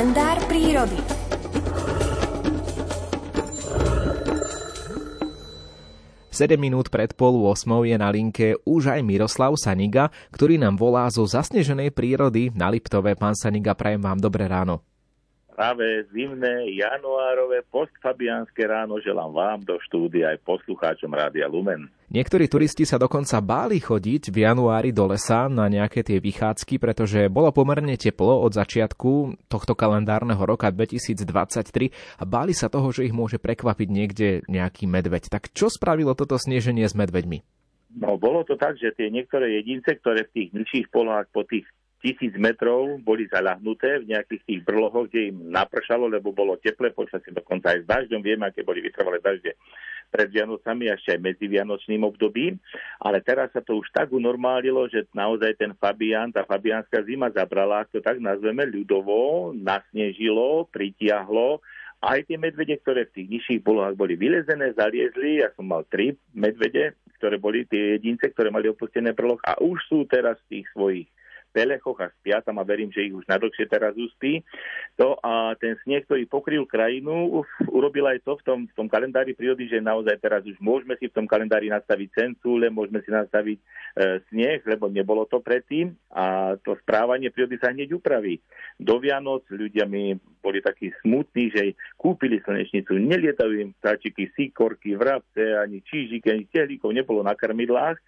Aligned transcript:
kalendár 0.00 0.40
prírody. 0.48 0.96
Sedem 6.32 6.56
minút 6.56 6.88
pred 6.88 7.12
pol 7.12 7.36
8 7.44 7.68
je 7.84 7.96
na 8.00 8.08
linke 8.08 8.56
už 8.64 8.96
aj 8.96 9.04
Miroslav 9.04 9.52
Saniga, 9.60 10.08
ktorý 10.32 10.56
nám 10.56 10.80
volá 10.80 11.04
zo 11.12 11.28
zasneženej 11.28 11.92
prírody 11.92 12.48
na 12.56 12.72
Liptové. 12.72 13.12
Pán 13.12 13.36
Saniga, 13.36 13.76
prajem 13.76 14.00
vám 14.00 14.16
dobré 14.16 14.48
ráno 14.48 14.88
práve 15.52 16.08
zimné 16.14 16.72
januárové 16.78 17.60
postfabiánske 17.68 18.64
ráno 18.64 18.96
želám 19.02 19.30
vám 19.34 19.58
do 19.66 19.76
štúdia 19.82 20.32
aj 20.32 20.42
poslucháčom 20.46 21.12
Rádia 21.12 21.50
Lumen. 21.50 21.90
Niektorí 22.10 22.50
turisti 22.50 22.82
sa 22.82 22.98
dokonca 22.98 23.38
báli 23.38 23.78
chodiť 23.78 24.34
v 24.34 24.42
januári 24.48 24.90
do 24.90 25.06
lesa 25.06 25.46
na 25.46 25.70
nejaké 25.70 26.02
tie 26.02 26.18
vychádzky, 26.18 26.82
pretože 26.82 27.30
bolo 27.30 27.54
pomerne 27.54 27.94
teplo 27.94 28.42
od 28.42 28.50
začiatku 28.50 29.38
tohto 29.46 29.78
kalendárneho 29.78 30.42
roka 30.42 30.66
2023 30.72 32.18
a 32.18 32.24
báli 32.26 32.50
sa 32.50 32.66
toho, 32.66 32.90
že 32.90 33.06
ich 33.06 33.14
môže 33.14 33.38
prekvapiť 33.38 33.88
niekde 33.92 34.28
nejaký 34.50 34.90
medveď. 34.90 35.30
Tak 35.30 35.54
čo 35.54 35.70
spravilo 35.70 36.18
toto 36.18 36.34
sneženie 36.34 36.88
s 36.88 36.98
medveďmi? 36.98 37.60
No, 37.98 38.14
bolo 38.14 38.46
to 38.46 38.54
tak, 38.54 38.78
že 38.78 38.94
tie 38.94 39.10
niektoré 39.10 39.58
jedince, 39.58 39.98
ktoré 39.98 40.22
v 40.30 40.34
tých 40.34 40.48
nižších 40.54 40.86
polohách 40.94 41.26
po 41.34 41.42
tých 41.42 41.66
tisíc 42.00 42.34
metrov 42.40 42.98
boli 43.04 43.28
zaľahnuté 43.28 44.02
v 44.02 44.16
nejakých 44.16 44.42
tých 44.48 44.60
brlohoch, 44.64 45.06
kde 45.12 45.30
im 45.30 45.52
napršalo, 45.52 46.08
lebo 46.08 46.32
bolo 46.32 46.56
teple, 46.56 46.90
počasie 46.90 47.30
dokonca 47.30 47.76
aj 47.76 47.84
s 47.84 47.86
dažďom. 47.86 48.20
Vieme, 48.24 48.48
aké 48.48 48.64
boli 48.64 48.80
vytrvalé 48.80 49.20
dažde 49.20 49.54
pred 50.10 50.26
Vianocami 50.26 50.90
ešte 50.90 51.14
aj 51.14 51.20
medzi 51.22 51.46
Vianočným 51.46 52.02
obdobím. 52.02 52.58
Ale 52.98 53.22
teraz 53.22 53.54
sa 53.54 53.62
to 53.62 53.78
už 53.78 53.86
tak 53.94 54.10
unormálilo, 54.10 54.90
že 54.90 55.06
naozaj 55.14 55.54
ten 55.54 55.72
Fabián, 55.78 56.34
tá 56.34 56.42
fabiánska 56.42 57.06
zima 57.06 57.30
zabrala, 57.30 57.86
ak 57.86 57.94
to 57.94 58.02
tak 58.02 58.18
nazveme, 58.18 58.66
ľudovo, 58.66 59.54
nasnežilo, 59.54 60.66
pritiahlo 60.74 61.62
aj 62.00 62.32
tie 62.32 62.40
medvede, 62.40 62.80
ktoré 62.80 63.04
v 63.06 63.12
tých 63.12 63.28
nižších 63.28 63.60
polohách 63.60 63.92
boli 63.92 64.16
vylezené, 64.16 64.72
zaliezli, 64.72 65.44
ja 65.44 65.52
som 65.52 65.68
mal 65.68 65.84
tri 65.84 66.16
medvede, 66.32 66.96
ktoré 67.20 67.36
boli 67.36 67.68
tie 67.68 68.00
jedince, 68.00 68.32
ktoré 68.32 68.48
mali 68.48 68.72
opustené 68.72 69.12
brloh 69.12 69.36
a 69.44 69.60
už 69.60 69.76
sú 69.84 70.08
teraz 70.08 70.40
v 70.48 70.58
tých 70.58 70.66
svojich 70.72 71.08
pelechoch 71.50 71.98
a 72.00 72.08
spia 72.18 72.40
tam 72.40 72.62
a 72.62 72.64
verím, 72.64 72.90
že 72.94 73.06
ich 73.06 73.14
už 73.14 73.26
nadlhšie 73.26 73.66
teraz 73.66 73.92
uspí. 73.98 74.42
To 74.96 75.18
a 75.20 75.54
ten 75.58 75.76
sneh, 75.82 76.06
ktorý 76.06 76.26
pokryl 76.30 76.64
krajinu, 76.64 77.42
uf, 77.42 77.50
urobil 77.68 78.06
aj 78.06 78.22
to 78.22 78.38
v 78.38 78.42
tom, 78.46 78.58
v 78.70 78.74
tom 78.78 78.86
kalendári 78.86 79.34
prírody, 79.34 79.66
že 79.66 79.82
naozaj 79.82 80.16
teraz 80.22 80.42
už 80.46 80.56
môžeme 80.62 80.94
si 80.96 81.10
v 81.10 81.16
tom 81.18 81.26
kalendári 81.26 81.68
nastaviť 81.68 82.08
cencúle, 82.14 82.70
môžeme 82.70 83.02
si 83.02 83.10
nastaviť 83.10 83.58
e, 83.58 83.62
sneh, 84.30 84.62
lebo 84.64 84.86
nebolo 84.88 85.26
to 85.26 85.42
predtým 85.42 85.92
a 86.14 86.54
to 86.62 86.78
správanie 86.80 87.34
prírody 87.34 87.58
sa 87.58 87.74
hneď 87.74 87.98
upraví. 87.98 88.38
Do 88.78 89.02
Vianoc 89.02 89.44
ľudia 89.50 89.84
mi 89.84 90.14
boli 90.40 90.64
takí 90.64 90.94
smutní, 91.04 91.52
že 91.52 91.62
kúpili 92.00 92.40
slnečnicu, 92.40 92.96
nelietajú 92.96 93.52
im 93.60 93.70
vtáčiky, 93.76 94.32
síkorky, 94.32 94.96
vrabce, 94.96 95.58
ani 95.60 95.84
čížiky, 95.84 96.32
ani 96.32 96.44
tehlíkov 96.48 96.94
nebolo 96.96 97.20
na 97.20 97.36
krmidlách 97.36 98.00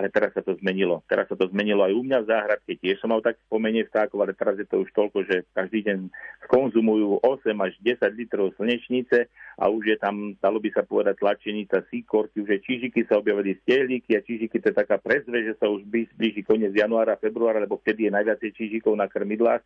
ale 0.00 0.08
teraz 0.08 0.32
sa 0.32 0.40
to 0.40 0.56
zmenilo. 0.56 1.04
Teraz 1.04 1.28
sa 1.28 1.36
to 1.36 1.44
zmenilo 1.52 1.84
aj 1.84 1.92
u 1.92 2.00
mňa 2.00 2.18
v 2.24 2.30
záhradke, 2.32 2.72
tiež 2.80 3.04
som 3.04 3.12
mal 3.12 3.20
tak 3.20 3.36
pomenie 3.52 3.84
vtákov, 3.84 4.24
ale 4.24 4.32
teraz 4.32 4.56
je 4.56 4.64
to 4.64 4.80
už 4.80 4.88
toľko, 4.96 5.28
že 5.28 5.44
každý 5.52 5.84
deň 5.84 6.08
skonzumujú 6.48 7.20
8 7.20 7.52
až 7.60 7.76
10 7.84 8.00
litrov 8.16 8.56
slnečnice 8.56 9.28
a 9.60 9.68
už 9.68 9.92
je 9.92 9.96
tam, 10.00 10.32
dalo 10.40 10.56
by 10.56 10.72
sa 10.72 10.88
povedať, 10.88 11.20
tlačenica 11.20 11.84
síkorky, 11.92 12.40
už 12.40 12.48
je 12.56 12.58
čižiky 12.64 13.04
sa 13.04 13.20
objavili 13.20 13.60
stehlíky 13.60 14.16
a 14.16 14.24
čižiky 14.24 14.56
to 14.56 14.72
je 14.72 14.80
taká 14.80 14.96
prezve, 14.96 15.44
že 15.44 15.52
sa 15.60 15.68
už 15.68 15.84
blíži 16.16 16.40
koniec 16.40 16.72
januára, 16.72 17.20
februára, 17.20 17.60
lebo 17.60 17.76
vtedy 17.84 18.08
je 18.08 18.16
najviac 18.16 18.40
čižikov 18.40 18.96
na 18.96 19.04
krmidlách 19.04 19.60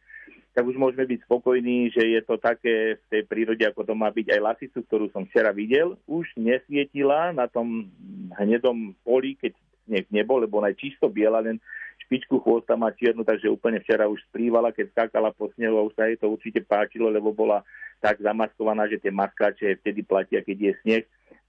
tak 0.55 0.71
už 0.71 0.79
môžeme 0.79 1.03
byť 1.03 1.27
spokojní, 1.27 1.91
že 1.91 2.15
je 2.15 2.23
to 2.23 2.39
také 2.39 2.95
v 2.95 3.05
tej 3.11 3.23
prírode, 3.27 3.67
ako 3.67 3.83
to 3.83 3.95
má 3.99 4.15
byť 4.15 4.39
aj 4.39 4.41
lasicu, 4.41 4.87
ktorú 4.87 5.11
som 5.11 5.27
včera 5.27 5.51
videl. 5.51 5.99
Už 6.07 6.31
nesvietila 6.39 7.35
na 7.35 7.51
tom 7.51 7.91
hnedom 8.39 8.95
poli, 9.03 9.35
keď 9.35 9.51
sneh 9.87 10.07
nebol, 10.11 10.43
lebo 10.43 10.61
ona 10.61 10.73
je 10.73 10.89
čisto 10.89 11.07
biela, 11.09 11.41
len 11.45 11.61
špičku 12.05 12.41
chvosta 12.43 12.77
má 12.77 12.93
čiernu, 12.93 13.25
takže 13.25 13.49
úplne 13.49 13.81
včera 13.81 14.11
už 14.11 14.21
splývala, 14.29 14.75
keď 14.75 14.93
skákala 14.93 15.33
po 15.33 15.49
snehu 15.57 15.81
a 15.81 15.87
už 15.87 15.95
sa 15.97 16.11
jej 16.11 16.21
to 16.21 16.29
určite 16.29 16.61
páčilo, 16.67 17.09
lebo 17.09 17.33
bola 17.33 17.65
tak 18.03 18.21
zamaskovaná, 18.21 18.85
že 18.91 19.01
tie 19.01 19.13
maskáče 19.15 19.81
vtedy 19.81 20.05
platia, 20.05 20.45
keď 20.45 20.57
je 20.61 20.73
sneh 20.85 21.05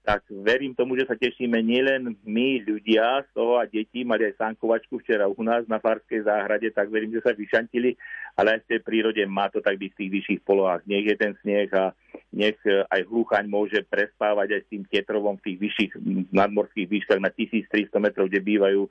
tak 0.06 0.22
verím 0.30 0.70
tomu, 0.70 0.94
že 0.94 1.02
sa 1.02 1.18
tešíme 1.18 1.58
nielen 1.66 2.14
my, 2.22 2.62
ľudia 2.62 3.26
z 3.26 3.28
toho 3.34 3.58
a 3.58 3.66
deti, 3.66 4.06
mali 4.06 4.30
aj 4.30 4.38
sankovačku 4.38 5.02
včera 5.02 5.26
u 5.26 5.34
nás 5.42 5.66
na 5.66 5.82
Farskej 5.82 6.22
záhrade, 6.22 6.70
tak 6.70 6.94
verím, 6.94 7.18
že 7.18 7.26
sa 7.26 7.34
vyšantili, 7.34 7.98
ale 8.38 8.54
aj 8.54 8.60
v 8.62 8.68
tej 8.70 8.80
prírode 8.86 9.22
má 9.26 9.50
to 9.50 9.58
tak 9.58 9.74
byť 9.74 9.90
v 9.90 9.98
tých 9.98 10.10
vyšších 10.14 10.40
polohách. 10.46 10.86
Nech 10.86 11.10
je 11.10 11.16
ten 11.18 11.34
sneh 11.42 11.66
a 11.74 11.90
nech 12.36 12.60
e, 12.68 12.84
aj 12.84 13.08
hluchaň 13.08 13.48
môže 13.48 13.80
prespávať 13.88 14.60
aj 14.60 14.60
s 14.60 14.68
tým 14.68 14.84
tetrovom 14.84 15.40
v 15.40 15.44
tých 15.48 15.58
vyšších 15.64 15.92
nadmorských 16.36 16.84
výškach 16.84 17.16
na 17.16 17.32
1300 17.32 17.88
metrov, 17.96 18.28
kde 18.28 18.44
bývajú 18.44 18.84
e, 18.84 18.90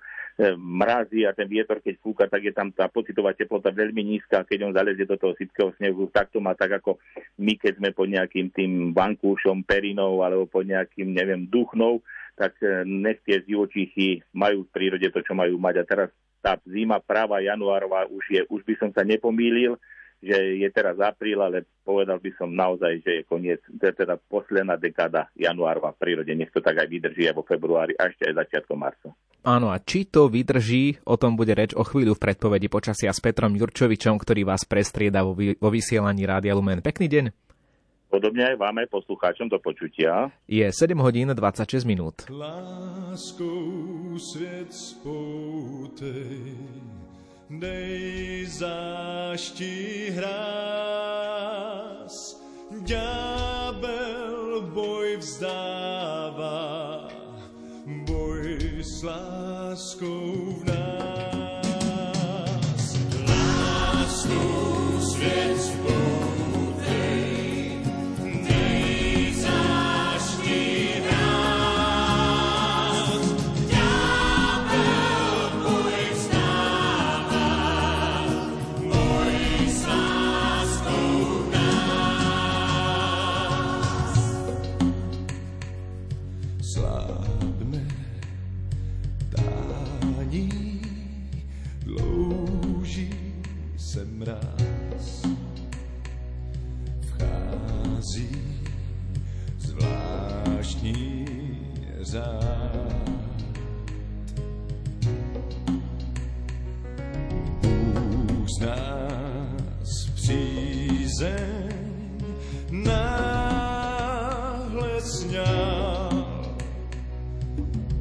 mrazy 0.57 1.29
a 1.29 1.31
ten 1.37 1.45
vietor, 1.45 1.77
keď 1.77 2.01
fúka, 2.01 2.25
tak 2.25 2.41
je 2.41 2.49
tam 2.49 2.73
tá 2.73 2.89
pocitová 2.89 3.37
teplota 3.37 3.69
veľmi 3.69 4.01
nízka. 4.01 4.41
Keď 4.49 4.59
on 4.65 4.73
zalezie 4.73 5.05
do 5.05 5.13
toho 5.21 5.37
sypkého 5.37 5.69
snehu, 5.77 6.09
tak 6.09 6.33
to 6.33 6.41
má 6.41 6.57
tak 6.57 6.81
ako 6.81 6.97
my, 7.37 7.53
keď 7.53 7.77
sme 7.77 7.93
pod 7.93 8.09
nejakým 8.09 8.49
tým 8.49 8.97
vankúšom, 8.97 9.61
perinou 9.61 10.25
alebo 10.25 10.49
pod 10.49 10.65
nejakým 10.65 11.13
neviem, 11.13 11.45
duchnou, 11.45 12.01
tak 12.33 12.57
e, 12.65 12.81
nech 12.81 13.21
tie 13.21 13.45
živočíchy 13.45 14.25
majú 14.33 14.65
v 14.65 14.73
prírode 14.73 15.05
to, 15.13 15.21
čo 15.21 15.37
majú 15.37 15.61
mať. 15.61 15.75
A 15.79 15.83
teraz 15.85 16.09
tá 16.41 16.57
zima 16.65 16.97
práva 16.97 17.45
januárová 17.45 18.09
už 18.09 18.25
je, 18.29 18.41
už 18.49 18.65
by 18.65 18.73
som 18.81 18.89
sa 18.89 19.05
nepomýlil, 19.05 19.77
že 20.23 20.37
je 20.57 20.69
teraz 20.71 20.97
apríl, 20.99 21.37
ale 21.41 21.65
povedal 21.85 22.17
by 22.17 22.31
som 22.35 22.49
naozaj, 22.49 23.03
že 23.03 23.11
je 23.21 23.23
koniec, 23.27 23.61
to 23.65 23.83
je 23.85 23.93
teda 23.93 24.17
posledná 24.29 24.75
dekáda 24.79 25.29
januárova 25.37 25.93
v 25.93 26.01
prírode. 26.01 26.31
Nech 26.33 26.49
to 26.49 26.63
tak 26.63 26.81
aj 26.81 26.87
vydrží 26.89 27.29
aj 27.29 27.35
vo 27.35 27.43
februári 27.45 27.93
a 27.99 28.09
ešte 28.09 28.25
aj 28.29 28.45
začiatkom 28.45 28.77
marca. 28.79 29.13
Áno, 29.45 29.69
a 29.69 29.77
či 29.77 30.09
to 30.09 30.25
vydrží, 30.25 31.05
o 31.05 31.21
tom 31.21 31.37
bude 31.37 31.53
reč 31.53 31.77
o 31.77 31.85
chvíľu 31.85 32.17
v 32.17 32.23
predpovedi 32.25 32.65
počasia 32.65 33.13
s 33.13 33.21
Petrom 33.21 33.53
Jurčovičom, 33.53 34.17
ktorý 34.17 34.41
vás 34.41 34.65
prestrieda 34.65 35.21
vo, 35.21 35.37
vo 35.37 35.69
vysielaní 35.69 36.25
Rádia 36.25 36.57
Lumen. 36.57 36.81
Pekný 36.81 37.05
deň. 37.05 37.45
Podobne 38.09 38.47
aj 38.53 38.55
vám, 38.55 38.79
aj 38.79 38.87
poslucháčom 38.95 39.51
do 39.51 39.59
počutia. 39.59 40.31
Je 40.47 40.63
7 40.63 40.95
hodín 41.03 41.29
26 41.35 41.83
minút. 41.83 42.23
Láskou 42.31 44.15
svět 44.15 44.71
spoutej, 44.73 46.39
dej 47.49 48.45
zášti 48.49 50.09
hrás, 50.17 51.35
ďábel 52.81 54.61
boj 54.73 55.17
vzdává, 55.21 57.09
boj 58.05 58.81
s 58.81 59.03
láskou 59.05 60.44
řád. 102.15 102.95
Bůh 107.61 108.47
nás 108.61 109.89
přízeň 110.15 111.69
náhle 112.71 113.81
sňal, 115.01 116.25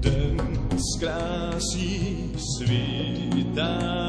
den 0.00 0.38
zkrásí 0.94 2.32
svítáním 2.58 4.03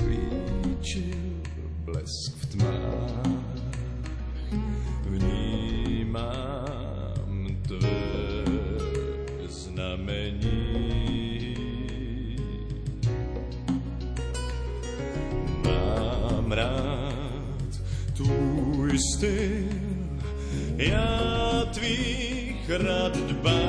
svíčil 0.00 1.44
blesk 1.84 2.32
v 2.36 2.46
tmách. 2.46 3.28
Vnímám 5.04 6.40
tvé 7.68 8.44
znamení. 9.48 10.60
Mám 15.64 16.52
rád 16.52 17.70
tvůj 18.16 18.98
styl, 19.16 19.68
já 20.76 21.64
tvých 21.72 22.70
rad 22.70 23.16
dbám. 23.16 23.60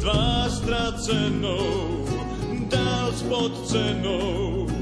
Tvá 0.00 0.48
ztracenou 0.50 2.05
dál 3.28 3.48
s 3.48 3.50
podcenou, 3.50 4.75